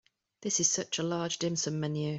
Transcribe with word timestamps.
This 0.41 0.59
is 0.59 0.67
such 0.67 0.97
a 0.97 1.03
large 1.03 1.37
dim 1.37 1.55
sum 1.55 1.79
menu. 1.79 2.09